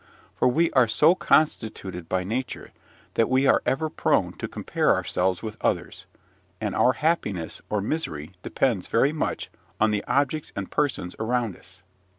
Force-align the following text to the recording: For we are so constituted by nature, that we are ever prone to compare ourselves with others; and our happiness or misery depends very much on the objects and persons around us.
For 0.33 0.47
we 0.47 0.71
are 0.71 0.87
so 0.87 1.13
constituted 1.13 2.09
by 2.09 2.23
nature, 2.23 2.71
that 3.13 3.29
we 3.29 3.45
are 3.45 3.61
ever 3.67 3.87
prone 3.87 4.33
to 4.39 4.47
compare 4.47 4.95
ourselves 4.95 5.43
with 5.43 5.57
others; 5.63 6.07
and 6.59 6.73
our 6.73 6.93
happiness 6.93 7.61
or 7.69 7.81
misery 7.81 8.31
depends 8.41 8.87
very 8.87 9.13
much 9.13 9.51
on 9.79 9.91
the 9.91 10.03
objects 10.05 10.51
and 10.55 10.71
persons 10.71 11.15
around 11.19 11.55
us. 11.55 11.83